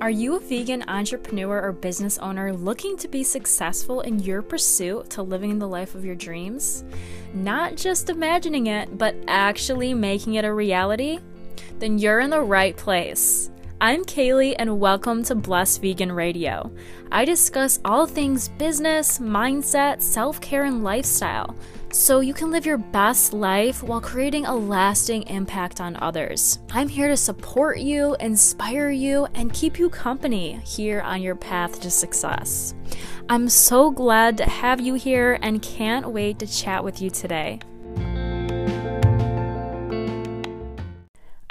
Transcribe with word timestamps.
Are 0.00 0.08
you 0.08 0.36
a 0.36 0.40
vegan 0.40 0.82
entrepreneur 0.88 1.60
or 1.60 1.72
business 1.72 2.16
owner 2.16 2.54
looking 2.54 2.96
to 2.96 3.06
be 3.06 3.22
successful 3.22 4.00
in 4.00 4.18
your 4.18 4.40
pursuit 4.40 5.10
to 5.10 5.22
living 5.22 5.58
the 5.58 5.68
life 5.68 5.94
of 5.94 6.06
your 6.06 6.14
dreams? 6.14 6.84
Not 7.34 7.76
just 7.76 8.08
imagining 8.08 8.68
it, 8.68 8.96
but 8.96 9.14
actually 9.28 9.92
making 9.92 10.36
it 10.36 10.46
a 10.46 10.54
reality? 10.54 11.18
Then 11.80 11.98
you're 11.98 12.20
in 12.20 12.30
the 12.30 12.40
right 12.40 12.74
place. 12.74 13.49
I'm 13.82 14.04
Kaylee, 14.04 14.56
and 14.58 14.78
welcome 14.78 15.22
to 15.24 15.34
Blessed 15.34 15.80
Vegan 15.80 16.12
Radio. 16.12 16.70
I 17.10 17.24
discuss 17.24 17.80
all 17.82 18.04
things 18.04 18.50
business, 18.50 19.18
mindset, 19.20 20.02
self 20.02 20.38
care, 20.42 20.64
and 20.64 20.84
lifestyle 20.84 21.56
so 21.90 22.20
you 22.20 22.34
can 22.34 22.50
live 22.50 22.66
your 22.66 22.76
best 22.76 23.32
life 23.32 23.82
while 23.82 24.02
creating 24.02 24.44
a 24.44 24.54
lasting 24.54 25.22
impact 25.28 25.80
on 25.80 25.96
others. 25.96 26.58
I'm 26.72 26.88
here 26.88 27.08
to 27.08 27.16
support 27.16 27.78
you, 27.78 28.16
inspire 28.20 28.90
you, 28.90 29.26
and 29.34 29.50
keep 29.50 29.78
you 29.78 29.88
company 29.88 30.60
here 30.62 31.00
on 31.00 31.22
your 31.22 31.34
path 31.34 31.80
to 31.80 31.90
success. 31.90 32.74
I'm 33.30 33.48
so 33.48 33.90
glad 33.90 34.36
to 34.36 34.44
have 34.44 34.82
you 34.82 34.92
here 34.92 35.38
and 35.40 35.62
can't 35.62 36.10
wait 36.10 36.38
to 36.40 36.46
chat 36.46 36.84
with 36.84 37.00
you 37.00 37.08
today. 37.08 37.60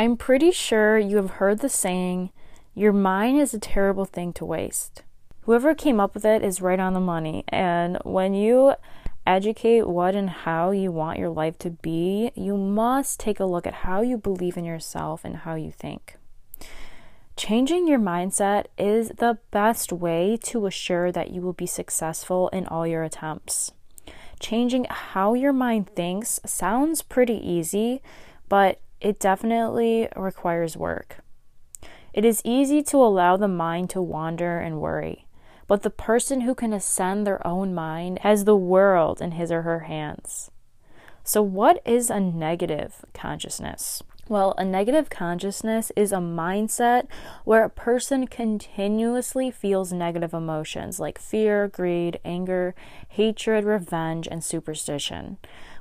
I'm 0.00 0.16
pretty 0.16 0.52
sure 0.52 0.96
you 0.96 1.16
have 1.16 1.30
heard 1.30 1.58
the 1.58 1.68
saying, 1.68 2.30
your 2.72 2.92
mind 2.92 3.40
is 3.40 3.52
a 3.52 3.58
terrible 3.58 4.04
thing 4.04 4.32
to 4.34 4.44
waste. 4.44 5.02
Whoever 5.40 5.74
came 5.74 5.98
up 5.98 6.14
with 6.14 6.24
it 6.24 6.44
is 6.44 6.62
right 6.62 6.78
on 6.78 6.92
the 6.92 7.00
money. 7.00 7.42
And 7.48 7.98
when 8.04 8.32
you 8.32 8.74
educate 9.26 9.88
what 9.88 10.14
and 10.14 10.30
how 10.30 10.70
you 10.70 10.92
want 10.92 11.18
your 11.18 11.30
life 11.30 11.58
to 11.58 11.70
be, 11.70 12.30
you 12.36 12.56
must 12.56 13.18
take 13.18 13.40
a 13.40 13.44
look 13.44 13.66
at 13.66 13.74
how 13.74 14.00
you 14.00 14.16
believe 14.16 14.56
in 14.56 14.64
yourself 14.64 15.24
and 15.24 15.38
how 15.38 15.56
you 15.56 15.72
think. 15.72 16.16
Changing 17.36 17.88
your 17.88 17.98
mindset 17.98 18.66
is 18.78 19.08
the 19.08 19.38
best 19.50 19.92
way 19.92 20.38
to 20.44 20.66
assure 20.66 21.10
that 21.10 21.32
you 21.32 21.40
will 21.40 21.52
be 21.52 21.66
successful 21.66 22.50
in 22.50 22.68
all 22.68 22.86
your 22.86 23.02
attempts. 23.02 23.72
Changing 24.38 24.86
how 24.88 25.34
your 25.34 25.52
mind 25.52 25.88
thinks 25.88 26.38
sounds 26.46 27.02
pretty 27.02 27.34
easy, 27.34 28.00
but 28.48 28.80
it 29.00 29.20
definitely 29.20 30.08
requires 30.16 30.76
work. 30.76 31.18
It 32.12 32.24
is 32.24 32.42
easy 32.44 32.82
to 32.84 32.96
allow 32.96 33.36
the 33.36 33.48
mind 33.48 33.90
to 33.90 34.02
wander 34.02 34.58
and 34.58 34.80
worry. 34.80 35.26
But 35.66 35.82
the 35.82 35.90
person 35.90 36.40
who 36.40 36.54
can 36.54 36.72
ascend 36.72 37.26
their 37.26 37.46
own 37.46 37.74
mind 37.74 38.20
has 38.20 38.44
the 38.44 38.56
world 38.56 39.20
in 39.20 39.32
his 39.32 39.52
or 39.52 39.62
her 39.62 39.80
hands. 39.80 40.50
So, 41.22 41.42
what 41.42 41.82
is 41.84 42.08
a 42.08 42.18
negative 42.18 43.04
consciousness? 43.12 44.02
Well, 44.28 44.54
a 44.58 44.64
negative 44.64 45.08
consciousness 45.08 45.90
is 45.96 46.12
a 46.12 46.16
mindset 46.16 47.06
where 47.44 47.64
a 47.64 47.70
person 47.70 48.26
continuously 48.26 49.50
feels 49.50 49.92
negative 49.92 50.34
emotions 50.34 51.00
like 51.00 51.18
fear, 51.18 51.68
greed, 51.68 52.18
anger, 52.26 52.74
hatred, 53.08 53.64
revenge, 53.64 54.28
and 54.30 54.44
superstition. 54.44 55.38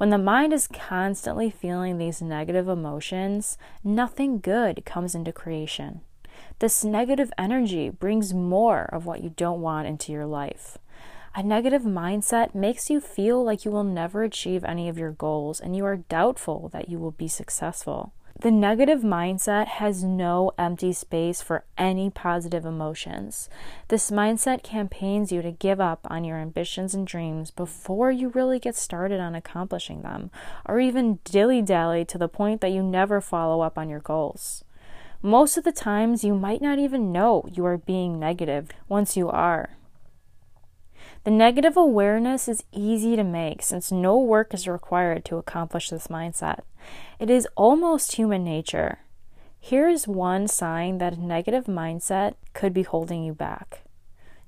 When 0.00 0.08
the 0.08 0.16
mind 0.16 0.54
is 0.54 0.66
constantly 0.66 1.50
feeling 1.50 1.98
these 1.98 2.22
negative 2.22 2.68
emotions, 2.68 3.58
nothing 3.84 4.38
good 4.40 4.86
comes 4.86 5.14
into 5.14 5.30
creation. 5.30 6.00
This 6.58 6.82
negative 6.82 7.30
energy 7.36 7.90
brings 7.90 8.32
more 8.32 8.84
of 8.94 9.04
what 9.04 9.22
you 9.22 9.34
don't 9.36 9.60
want 9.60 9.88
into 9.88 10.10
your 10.10 10.24
life. 10.24 10.78
A 11.34 11.42
negative 11.42 11.82
mindset 11.82 12.54
makes 12.54 12.88
you 12.88 12.98
feel 12.98 13.44
like 13.44 13.66
you 13.66 13.70
will 13.70 13.84
never 13.84 14.22
achieve 14.22 14.64
any 14.64 14.88
of 14.88 14.96
your 14.96 15.12
goals 15.12 15.60
and 15.60 15.76
you 15.76 15.84
are 15.84 15.96
doubtful 15.96 16.70
that 16.70 16.88
you 16.88 16.98
will 16.98 17.10
be 17.10 17.28
successful. 17.28 18.14
The 18.40 18.50
negative 18.50 19.02
mindset 19.02 19.66
has 19.66 20.02
no 20.02 20.52
empty 20.56 20.94
space 20.94 21.42
for 21.42 21.64
any 21.76 22.08
positive 22.08 22.64
emotions. 22.64 23.50
This 23.88 24.10
mindset 24.10 24.62
campaigns 24.62 25.30
you 25.30 25.42
to 25.42 25.50
give 25.50 25.78
up 25.78 26.06
on 26.08 26.24
your 26.24 26.38
ambitions 26.38 26.94
and 26.94 27.06
dreams 27.06 27.50
before 27.50 28.10
you 28.10 28.30
really 28.30 28.58
get 28.58 28.76
started 28.76 29.20
on 29.20 29.34
accomplishing 29.34 30.00
them, 30.00 30.30
or 30.64 30.80
even 30.80 31.18
dilly 31.22 31.60
dally 31.60 32.02
to 32.06 32.16
the 32.16 32.28
point 32.28 32.62
that 32.62 32.72
you 32.72 32.82
never 32.82 33.20
follow 33.20 33.60
up 33.60 33.76
on 33.76 33.90
your 33.90 34.00
goals. 34.00 34.64
Most 35.20 35.58
of 35.58 35.64
the 35.64 35.70
times, 35.70 36.24
you 36.24 36.34
might 36.34 36.62
not 36.62 36.78
even 36.78 37.12
know 37.12 37.44
you 37.52 37.66
are 37.66 37.76
being 37.76 38.18
negative 38.18 38.70
once 38.88 39.18
you 39.18 39.28
are. 39.28 39.76
The 41.22 41.30
negative 41.30 41.76
awareness 41.76 42.48
is 42.48 42.64
easy 42.72 43.14
to 43.14 43.24
make 43.24 43.62
since 43.62 43.92
no 43.92 44.16
work 44.18 44.54
is 44.54 44.66
required 44.66 45.22
to 45.26 45.36
accomplish 45.36 45.90
this 45.90 46.06
mindset. 46.06 46.60
It 47.18 47.28
is 47.28 47.46
almost 47.56 48.12
human 48.12 48.42
nature. 48.42 49.00
Here 49.58 49.86
is 49.86 50.08
one 50.08 50.48
sign 50.48 50.96
that 50.96 51.18
a 51.18 51.20
negative 51.20 51.66
mindset 51.66 52.36
could 52.54 52.72
be 52.72 52.84
holding 52.84 53.22
you 53.22 53.34
back. 53.34 53.82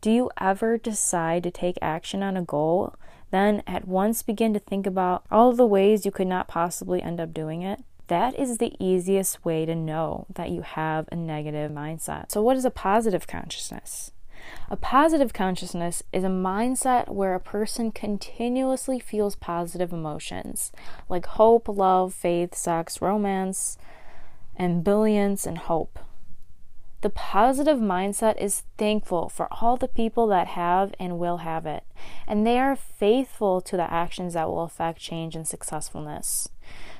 Do 0.00 0.10
you 0.10 0.30
ever 0.40 0.76
decide 0.76 1.44
to 1.44 1.52
take 1.52 1.78
action 1.80 2.24
on 2.24 2.36
a 2.36 2.42
goal, 2.42 2.96
then 3.30 3.62
at 3.68 3.86
once 3.86 4.22
begin 4.22 4.52
to 4.52 4.58
think 4.58 4.88
about 4.88 5.24
all 5.30 5.52
the 5.52 5.66
ways 5.66 6.04
you 6.04 6.10
could 6.10 6.26
not 6.26 6.48
possibly 6.48 7.00
end 7.00 7.20
up 7.20 7.32
doing 7.32 7.62
it? 7.62 7.84
That 8.08 8.36
is 8.36 8.58
the 8.58 8.74
easiest 8.80 9.44
way 9.44 9.66
to 9.66 9.74
know 9.76 10.26
that 10.34 10.50
you 10.50 10.62
have 10.62 11.08
a 11.12 11.16
negative 11.16 11.70
mindset. 11.70 12.32
So, 12.32 12.42
what 12.42 12.56
is 12.56 12.64
a 12.64 12.70
positive 12.70 13.26
consciousness? 13.26 14.10
A 14.68 14.76
positive 14.76 15.32
consciousness 15.32 16.02
is 16.12 16.24
a 16.24 16.28
mindset 16.28 17.08
where 17.08 17.34
a 17.34 17.40
person 17.40 17.92
continuously 17.92 18.98
feels 18.98 19.36
positive 19.36 19.92
emotions 19.92 20.72
like 21.08 21.26
hope, 21.26 21.68
love, 21.68 22.12
faith, 22.12 22.54
sex, 22.54 23.00
romance, 23.00 23.78
ambivalence, 24.58 25.46
and 25.46 25.58
hope. 25.58 25.98
The 27.02 27.10
positive 27.10 27.78
mindset 27.78 28.40
is 28.40 28.64
thankful 28.78 29.28
for 29.28 29.48
all 29.60 29.76
the 29.76 29.86
people 29.86 30.26
that 30.28 30.48
have 30.48 30.94
and 30.98 31.18
will 31.18 31.38
have 31.38 31.66
it, 31.66 31.84
and 32.26 32.46
they 32.46 32.58
are 32.58 32.74
faithful 32.74 33.60
to 33.60 33.76
the 33.76 33.92
actions 33.92 34.34
that 34.34 34.48
will 34.48 34.62
affect 34.62 34.98
change 34.98 35.36
and 35.36 35.46
successfulness. 35.46 36.48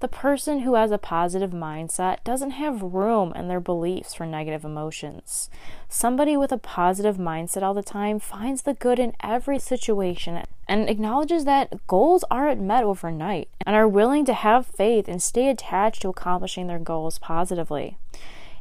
The 0.00 0.06
person 0.06 0.60
who 0.60 0.74
has 0.74 0.92
a 0.92 0.98
positive 0.98 1.50
mindset 1.50 2.22
doesn't 2.22 2.52
have 2.52 2.94
room 2.94 3.32
in 3.34 3.48
their 3.48 3.58
beliefs 3.58 4.14
for 4.14 4.24
negative 4.24 4.64
emotions. 4.64 5.50
Somebody 5.88 6.36
with 6.36 6.52
a 6.52 6.56
positive 6.56 7.16
mindset 7.16 7.62
all 7.62 7.74
the 7.74 7.82
time 7.82 8.20
finds 8.20 8.62
the 8.62 8.74
good 8.74 9.00
in 9.00 9.14
every 9.24 9.58
situation 9.58 10.44
and 10.68 10.88
acknowledges 10.88 11.46
that 11.46 11.84
goals 11.88 12.22
aren't 12.30 12.60
met 12.60 12.84
overnight 12.84 13.48
and 13.66 13.74
are 13.74 13.88
willing 13.88 14.24
to 14.26 14.34
have 14.34 14.66
faith 14.66 15.08
and 15.08 15.20
stay 15.20 15.48
attached 15.48 16.02
to 16.02 16.08
accomplishing 16.08 16.68
their 16.68 16.78
goals 16.78 17.18
positively. 17.18 17.98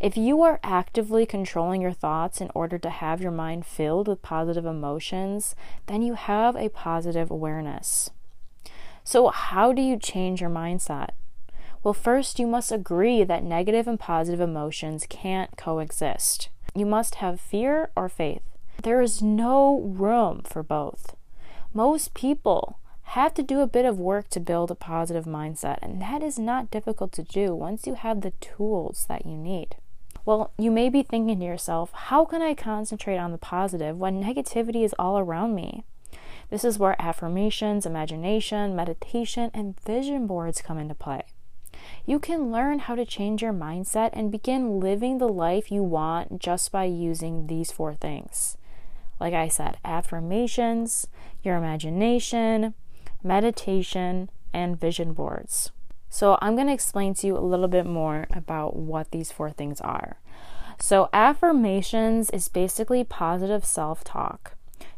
If 0.00 0.16
you 0.16 0.40
are 0.40 0.58
actively 0.62 1.26
controlling 1.26 1.82
your 1.82 1.92
thoughts 1.92 2.40
in 2.40 2.50
order 2.54 2.78
to 2.78 2.88
have 2.88 3.20
your 3.20 3.30
mind 3.30 3.66
filled 3.66 4.08
with 4.08 4.22
positive 4.22 4.64
emotions, 4.64 5.54
then 5.86 6.00
you 6.00 6.14
have 6.14 6.56
a 6.56 6.70
positive 6.70 7.30
awareness. 7.30 8.08
So, 9.04 9.28
how 9.28 9.72
do 9.72 9.82
you 9.82 9.98
change 9.98 10.40
your 10.40 10.50
mindset? 10.50 11.10
Well, 11.86 11.94
first, 11.94 12.40
you 12.40 12.48
must 12.48 12.72
agree 12.72 13.22
that 13.22 13.44
negative 13.44 13.86
and 13.86 13.96
positive 13.96 14.40
emotions 14.40 15.06
can't 15.08 15.56
coexist. 15.56 16.48
You 16.74 16.84
must 16.84 17.22
have 17.22 17.40
fear 17.40 17.90
or 17.94 18.08
faith. 18.08 18.42
There 18.82 19.00
is 19.00 19.22
no 19.22 19.78
room 19.78 20.42
for 20.44 20.64
both. 20.64 21.14
Most 21.72 22.12
people 22.12 22.80
have 23.14 23.34
to 23.34 23.42
do 23.44 23.60
a 23.60 23.68
bit 23.68 23.84
of 23.84 24.00
work 24.00 24.28
to 24.30 24.40
build 24.40 24.72
a 24.72 24.74
positive 24.74 25.26
mindset, 25.26 25.78
and 25.80 26.02
that 26.02 26.24
is 26.24 26.40
not 26.40 26.72
difficult 26.72 27.12
to 27.12 27.22
do 27.22 27.54
once 27.54 27.86
you 27.86 27.94
have 27.94 28.22
the 28.22 28.32
tools 28.40 29.06
that 29.08 29.24
you 29.24 29.36
need. 29.36 29.76
Well, 30.24 30.50
you 30.58 30.72
may 30.72 30.88
be 30.88 31.04
thinking 31.04 31.38
to 31.38 31.46
yourself, 31.46 31.92
how 31.92 32.24
can 32.24 32.42
I 32.42 32.54
concentrate 32.54 33.18
on 33.18 33.30
the 33.30 33.38
positive 33.38 33.96
when 33.96 34.20
negativity 34.20 34.84
is 34.84 34.94
all 34.98 35.20
around 35.20 35.54
me? 35.54 35.84
This 36.50 36.64
is 36.64 36.80
where 36.80 37.00
affirmations, 37.00 37.86
imagination, 37.86 38.74
meditation, 38.74 39.52
and 39.54 39.78
vision 39.82 40.26
boards 40.26 40.60
come 40.60 40.78
into 40.78 40.96
play 40.96 41.22
you 42.04 42.18
can 42.18 42.52
learn 42.52 42.80
how 42.80 42.94
to 42.94 43.04
change 43.04 43.42
your 43.42 43.52
mindset 43.52 44.10
and 44.12 44.32
begin 44.32 44.80
living 44.80 45.18
the 45.18 45.28
life 45.28 45.70
you 45.70 45.82
want 45.82 46.40
just 46.40 46.72
by 46.72 46.84
using 46.84 47.46
these 47.46 47.70
four 47.72 47.94
things. 47.94 48.56
Like 49.18 49.34
I 49.34 49.48
said, 49.48 49.78
affirmations, 49.84 51.06
your 51.42 51.56
imagination, 51.56 52.74
meditation, 53.22 54.30
and 54.52 54.78
vision 54.78 55.12
boards. 55.12 55.70
So, 56.08 56.38
I'm 56.40 56.54
going 56.54 56.68
to 56.68 56.72
explain 56.72 57.14
to 57.14 57.26
you 57.26 57.36
a 57.36 57.40
little 57.40 57.68
bit 57.68 57.86
more 57.86 58.26
about 58.30 58.76
what 58.76 59.10
these 59.10 59.32
four 59.32 59.50
things 59.50 59.80
are. 59.80 60.18
So, 60.78 61.08
affirmations 61.12 62.30
is 62.30 62.48
basically 62.48 63.04
positive 63.04 63.64
self 63.64 64.04
talk 64.04 64.55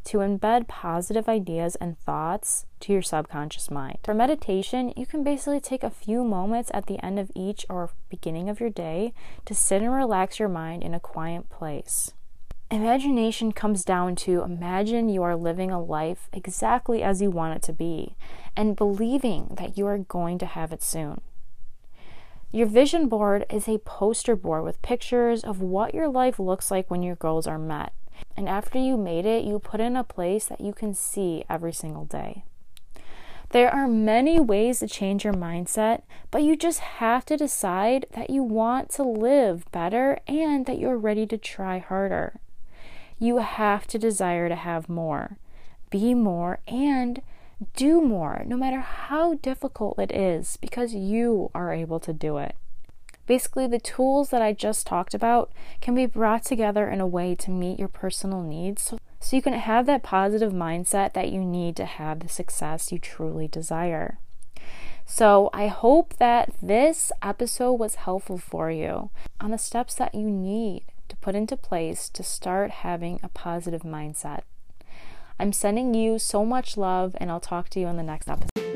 to 0.08 0.18
embed 0.18 0.66
positive 0.68 1.28
ideas 1.28 1.74
and 1.76 1.98
thoughts 1.98 2.64
to 2.80 2.94
your 2.94 3.02
subconscious 3.02 3.70
mind. 3.70 3.98
For 4.02 4.14
meditation, 4.14 4.94
you 4.96 5.04
can 5.04 5.22
basically 5.22 5.60
take 5.60 5.82
a 5.82 5.90
few 5.90 6.24
moments 6.24 6.70
at 6.72 6.86
the 6.86 6.98
end 7.04 7.18
of 7.18 7.30
each 7.34 7.66
or 7.68 7.90
beginning 8.08 8.48
of 8.48 8.58
your 8.58 8.70
day 8.70 9.12
to 9.44 9.54
sit 9.54 9.82
and 9.82 9.92
relax 9.92 10.38
your 10.38 10.48
mind 10.48 10.82
in 10.82 10.94
a 10.94 11.00
quiet 11.00 11.50
place. 11.50 12.12
Imagination 12.70 13.52
comes 13.52 13.84
down 13.84 14.16
to 14.16 14.42
imagine 14.42 15.10
you 15.10 15.22
are 15.22 15.36
living 15.36 15.70
a 15.70 15.80
life 15.80 16.30
exactly 16.32 17.02
as 17.02 17.20
you 17.20 17.30
want 17.30 17.56
it 17.56 17.62
to 17.64 17.74
be 17.74 18.16
and 18.56 18.76
believing 18.76 19.56
that 19.58 19.76
you 19.76 19.86
are 19.86 19.98
going 19.98 20.38
to 20.38 20.46
have 20.46 20.72
it 20.72 20.82
soon. 20.82 21.20
Your 22.50 22.66
vision 22.66 23.08
board 23.08 23.44
is 23.50 23.68
a 23.68 23.76
poster 23.76 24.34
board 24.34 24.64
with 24.64 24.80
pictures 24.80 25.44
of 25.44 25.60
what 25.60 25.92
your 25.92 26.08
life 26.08 26.38
looks 26.38 26.70
like 26.70 26.90
when 26.90 27.02
your 27.02 27.16
goals 27.16 27.46
are 27.46 27.58
met. 27.58 27.92
And 28.38 28.48
after 28.48 28.78
you 28.78 28.96
made 28.96 29.26
it, 29.26 29.42
you 29.42 29.58
put 29.58 29.80
in 29.80 29.96
a 29.96 30.04
place 30.04 30.44
that 30.44 30.60
you 30.60 30.72
can 30.72 30.94
see 30.94 31.44
every 31.50 31.72
single 31.72 32.04
day. 32.04 32.44
There 33.48 33.68
are 33.68 33.88
many 33.88 34.38
ways 34.38 34.78
to 34.78 34.86
change 34.86 35.24
your 35.24 35.34
mindset, 35.34 36.02
but 36.30 36.44
you 36.44 36.54
just 36.54 36.78
have 36.78 37.26
to 37.26 37.36
decide 37.36 38.06
that 38.12 38.30
you 38.30 38.44
want 38.44 38.90
to 38.90 39.02
live 39.02 39.68
better 39.72 40.20
and 40.28 40.66
that 40.66 40.78
you're 40.78 40.96
ready 40.96 41.26
to 41.26 41.36
try 41.36 41.80
harder. 41.80 42.38
You 43.18 43.38
have 43.38 43.88
to 43.88 43.98
desire 43.98 44.48
to 44.48 44.54
have 44.54 44.88
more, 44.88 45.36
be 45.90 46.14
more, 46.14 46.60
and 46.68 47.20
do 47.74 48.00
more, 48.00 48.44
no 48.46 48.56
matter 48.56 48.78
how 48.78 49.34
difficult 49.34 49.98
it 49.98 50.12
is, 50.12 50.56
because 50.58 50.94
you 50.94 51.50
are 51.56 51.72
able 51.72 51.98
to 51.98 52.12
do 52.12 52.36
it. 52.36 52.54
Basically, 53.28 53.66
the 53.66 53.78
tools 53.78 54.30
that 54.30 54.40
I 54.40 54.54
just 54.54 54.86
talked 54.86 55.12
about 55.12 55.52
can 55.82 55.94
be 55.94 56.06
brought 56.06 56.44
together 56.44 56.88
in 56.88 56.98
a 56.98 57.06
way 57.06 57.34
to 57.34 57.50
meet 57.50 57.78
your 57.78 57.88
personal 57.88 58.42
needs 58.42 58.94
so, 59.20 59.36
you 59.36 59.42
can 59.42 59.52
have 59.52 59.84
that 59.86 60.02
positive 60.02 60.52
mindset 60.52 61.12
that 61.12 61.30
you 61.30 61.40
need 61.40 61.76
to 61.76 61.84
have 61.84 62.20
the 62.20 62.28
success 62.28 62.92
you 62.92 62.98
truly 62.98 63.48
desire. 63.48 64.18
So, 65.04 65.50
I 65.52 65.66
hope 65.66 66.14
that 66.18 66.52
this 66.62 67.10
episode 67.20 67.74
was 67.74 67.96
helpful 67.96 68.38
for 68.38 68.70
you 68.70 69.10
on 69.40 69.50
the 69.50 69.58
steps 69.58 69.94
that 69.96 70.14
you 70.14 70.30
need 70.30 70.84
to 71.08 71.16
put 71.16 71.34
into 71.34 71.56
place 71.56 72.08
to 72.10 72.22
start 72.22 72.70
having 72.70 73.18
a 73.22 73.28
positive 73.28 73.82
mindset. 73.82 74.42
I'm 75.38 75.52
sending 75.52 75.94
you 75.94 76.18
so 76.18 76.44
much 76.44 76.76
love, 76.76 77.16
and 77.20 77.30
I'll 77.30 77.40
talk 77.40 77.68
to 77.70 77.80
you 77.80 77.88
in 77.88 77.96
the 77.96 78.02
next 78.02 78.28
episode. 78.28 78.67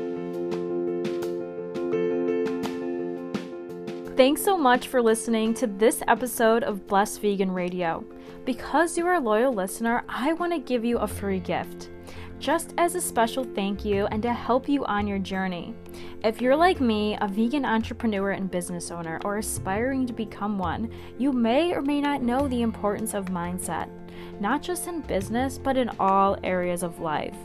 Thanks 4.15 4.43
so 4.43 4.55
much 4.55 4.89
for 4.89 5.01
listening 5.01 5.55
to 5.55 5.65
this 5.65 6.03
episode 6.07 6.63
of 6.63 6.85
Blessed 6.85 7.19
Vegan 7.19 7.49
Radio. 7.49 8.05
Because 8.45 8.95
you 8.95 9.07
are 9.07 9.15
a 9.15 9.19
loyal 9.19 9.51
listener, 9.51 10.03
I 10.07 10.33
want 10.33 10.53
to 10.53 10.59
give 10.59 10.85
you 10.85 10.99
a 10.99 11.07
free 11.07 11.39
gift 11.39 11.89
just 12.37 12.75
as 12.77 12.93
a 12.93 13.01
special 13.01 13.43
thank 13.43 13.83
you 13.83 14.05
and 14.07 14.21
to 14.21 14.31
help 14.31 14.69
you 14.69 14.85
on 14.85 15.07
your 15.07 15.17
journey. 15.17 15.73
If 16.23 16.41
you're 16.41 16.55
like 16.55 16.79
me, 16.79 17.17
a 17.21 17.27
vegan 17.27 17.65
entrepreneur 17.65 18.31
and 18.31 18.51
business 18.51 18.91
owner, 18.91 19.19
or 19.25 19.37
aspiring 19.37 20.05
to 20.05 20.13
become 20.13 20.59
one, 20.59 20.91
you 21.17 21.31
may 21.31 21.73
or 21.73 21.81
may 21.81 21.99
not 21.99 22.21
know 22.21 22.47
the 22.47 22.61
importance 22.61 23.15
of 23.15 23.25
mindset, 23.27 23.89
not 24.39 24.61
just 24.61 24.87
in 24.87 25.01
business, 25.01 25.57
but 25.57 25.75
in 25.75 25.89
all 25.99 26.37
areas 26.43 26.83
of 26.83 26.99
life. 26.99 27.37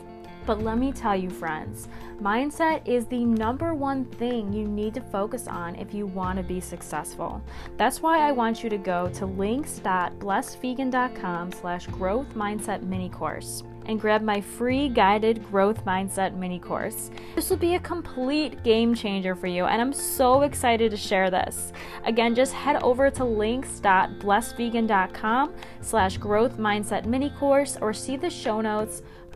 But 0.45 0.61
let 0.63 0.77
me 0.77 0.91
tell 0.91 1.15
you, 1.15 1.29
friends, 1.29 1.87
mindset 2.21 2.85
is 2.87 3.05
the 3.05 3.23
number 3.23 3.73
one 3.73 4.03
thing 4.05 4.51
you 4.51 4.67
need 4.67 4.93
to 4.95 5.01
focus 5.01 5.47
on 5.47 5.75
if 5.75 5.93
you 5.93 6.07
want 6.07 6.37
to 6.37 6.43
be 6.43 6.59
successful. 6.59 7.41
That's 7.77 8.01
why 8.01 8.27
I 8.27 8.31
want 8.31 8.63
you 8.63 8.69
to 8.69 8.77
go 8.77 9.09
to 9.09 9.25
links.blessedvegan.com 9.25 11.51
slash 11.51 11.87
growth 11.87 12.33
mindset 12.33 12.83
mini 12.83 13.09
course 13.09 13.63
and 13.89 13.99
grab 13.99 14.21
my 14.21 14.39
free 14.39 14.87
guided 14.87 15.43
growth 15.49 15.83
mindset 15.83 16.35
mini 16.35 16.59
course. 16.59 17.09
This 17.35 17.49
will 17.49 17.57
be 17.57 17.73
a 17.73 17.79
complete 17.79 18.63
game 18.63 18.93
changer 18.93 19.33
for 19.33 19.47
you, 19.47 19.65
and 19.65 19.81
I'm 19.81 19.93
so 19.93 20.43
excited 20.43 20.91
to 20.91 20.97
share 20.97 21.31
this. 21.31 21.73
Again, 22.05 22.35
just 22.35 22.53
head 22.53 22.83
over 22.83 23.09
to 23.09 23.25
links.blessedvegan.com 23.25 25.53
slash 25.81 26.17
growth 26.17 26.57
mindset 26.57 27.05
mini 27.05 27.31
course 27.31 27.77
or 27.81 27.91
see 27.91 28.15
the 28.15 28.29
show 28.29 28.61
notes, 28.61 29.01